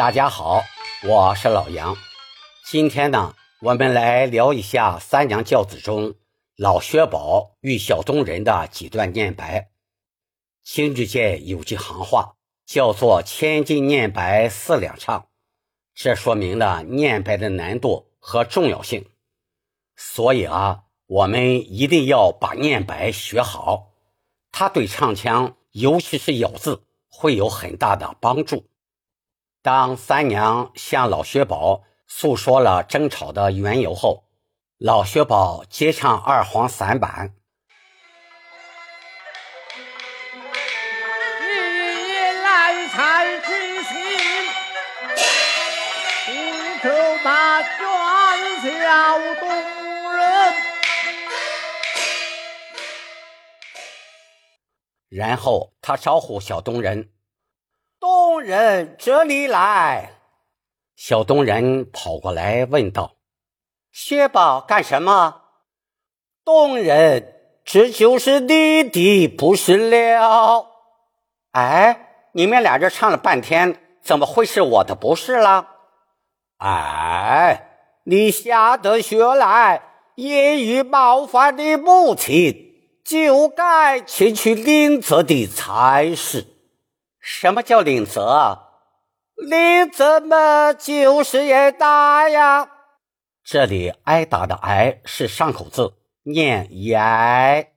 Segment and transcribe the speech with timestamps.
[0.00, 0.62] 大家好，
[1.06, 1.94] 我是老杨。
[2.64, 6.14] 今天呢，我们来聊一下三娘教子中
[6.56, 9.68] 老薛宝与小东人的几段念白。
[10.64, 15.26] 京剧界有句行话，叫做“千金念白四两唱”，
[15.94, 19.04] 这说明了念白的难度和重要性。
[19.96, 23.90] 所以啊，我们一定要把念白学好，
[24.50, 28.64] 它对唱腔，尤其是咬字，会有很大的帮助。
[29.62, 34.24] 当三娘向老薛宝诉说了争吵的缘由后，
[34.78, 37.34] 老薛宝接唱二黄散板。
[41.40, 41.44] 你
[42.42, 43.92] 来才知心，
[46.24, 46.32] 不
[46.80, 46.88] 求
[47.22, 49.46] 那冤小东
[50.14, 50.54] 人。
[55.10, 57.10] 然后他招呼小东人。
[58.40, 60.12] 东人，这里来！
[60.96, 63.16] 小东人跑过来问道
[63.92, 65.42] ：“薛宝干什么？”
[66.42, 67.34] 东人，
[67.66, 70.68] 这就是你的不是了。
[71.50, 75.68] 哎，你们俩这唱了半天，怎么会是我的不是了？
[76.56, 77.68] 哎，
[78.04, 79.82] 你下得学来，
[80.14, 82.72] 言语冒犯的母亲，
[83.04, 86.46] 就该请去领责的才是。
[87.20, 88.66] 什么叫领责？
[89.36, 92.70] 领责嘛，就是挨打呀。
[93.44, 97.72] 这里挨打的挨是上口字，念挨。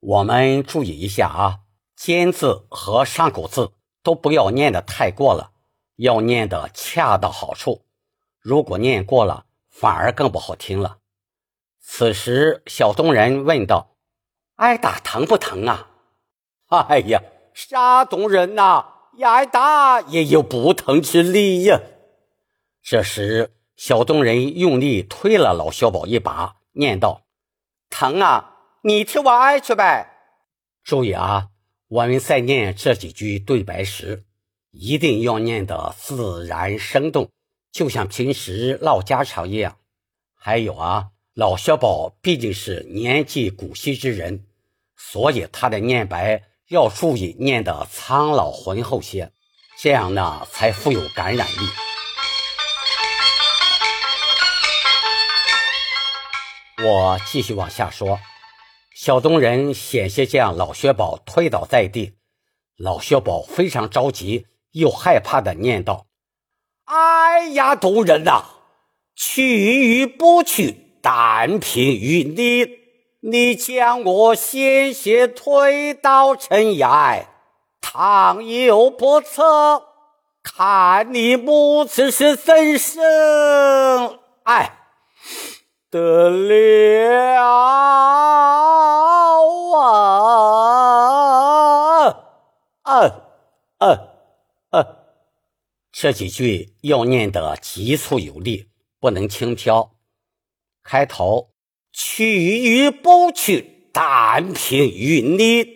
[0.00, 1.58] 我们注意一下啊，
[1.96, 5.52] 尖字和上口字都不要念的太过了，
[5.96, 7.84] 要念的恰到好处。
[8.40, 10.98] 如果念过了，反而更不好听了。
[11.80, 13.96] 此时，小东人问道
[14.56, 15.88] ：“挨打疼不疼啊？”
[16.68, 17.22] 哎呀！
[17.60, 18.84] 山东人呐，
[19.20, 21.80] 挨打也有不疼之理呀。
[22.80, 27.24] 这时，小东人用力推了老小宝一把，念道
[27.90, 30.08] ：“疼啊，你替我挨去呗。”
[30.84, 31.48] 注意啊，
[31.88, 34.22] 我们在念这几句对白时，
[34.70, 37.28] 一定要念得自然生动，
[37.72, 39.78] 就像平时唠家常一样。
[40.36, 44.46] 还有啊，老小宝毕竟是年纪古稀之人，
[44.96, 46.44] 所以他的念白。
[46.68, 49.32] 要注意念的苍老浑厚些，
[49.78, 51.60] 这样呢才富有感染力。
[56.84, 58.20] 我继续往下说，
[58.94, 62.12] 小东人险些将老薛宝推倒在地，
[62.76, 66.06] 老薛宝非常着急又害怕的念道
[66.84, 68.44] ：“哎呀，东人呐，
[69.16, 72.77] 去与不去，但凭于你。”
[73.30, 77.28] 你将我鲜血推到尘埃，
[77.78, 79.82] 倘有不测，
[80.42, 84.18] 看你母子是怎生？
[84.44, 84.78] 哎，
[85.90, 87.44] 得了
[89.74, 89.92] 啊！
[92.82, 92.94] 啊
[93.76, 93.86] 啊
[94.70, 94.86] 啊，
[95.92, 99.90] 这几句要念得急促有力，不能轻飘。
[100.82, 101.50] 开头。
[102.00, 105.66] 去与不去，但凭于你。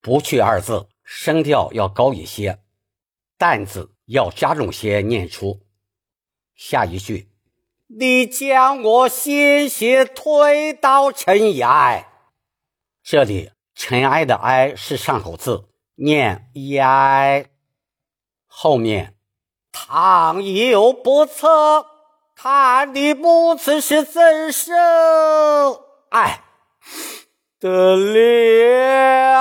[0.00, 2.58] 不去二字声调要高一些，
[3.38, 5.60] 但字要加重些念出。
[6.56, 7.28] 下一句，
[7.86, 12.08] 你将我鲜血推到尘埃。
[13.04, 17.50] 这里尘埃的埃是上口字，念埃。
[18.46, 19.14] 后面，
[19.70, 21.95] 倘有不测。
[22.38, 24.76] 看你母子是怎生？
[26.10, 26.44] 哎，
[27.58, 29.40] 得了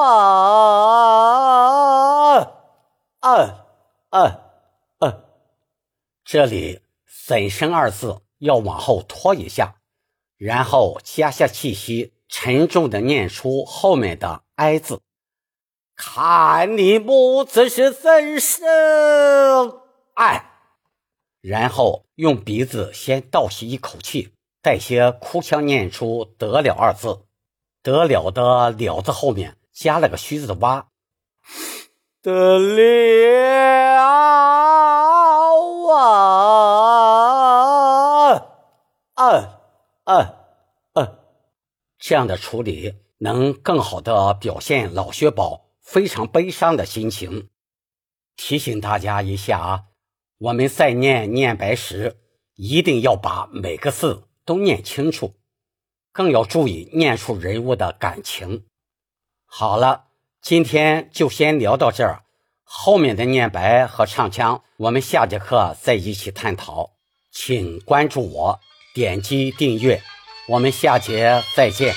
[0.00, 0.80] 啊！
[3.20, 3.54] 嗯
[4.10, 4.40] 嗯
[5.00, 5.24] 嗯，
[6.24, 6.80] 这里
[7.26, 9.74] “怎生”二字要往后拖一下，
[10.38, 15.02] 然后加下气息，沉重的念出后面的“哀”字。
[15.94, 19.82] 看你母子是怎生？
[20.14, 20.52] 哎。
[21.46, 24.32] 然后用鼻子先倒吸一口气，
[24.62, 27.26] 带些哭腔念出“得了”二字。
[27.82, 30.88] 得了的“了”字后面加了个虚字的“哇”，
[32.22, 34.00] 得了
[35.92, 36.32] 啊！
[39.16, 39.50] 嗯
[40.04, 40.34] 嗯
[40.94, 41.18] 嗯，
[41.98, 47.50] 这样的处理能更好的表现老薛宝非常悲伤的心情。
[48.34, 49.84] 提醒大家一下啊。
[50.38, 52.16] 我们在念念白时，
[52.56, 55.34] 一定要把每个字都念清楚，
[56.12, 58.66] 更要注意念出人物的感情。
[59.46, 60.06] 好了，
[60.42, 62.24] 今天就先聊到这儿。
[62.62, 66.90] 后面的念白和唱腔，我们下节课再一起探讨。
[67.30, 68.60] 请关注我，
[68.94, 70.02] 点击订阅，
[70.48, 71.94] 我们下节再见。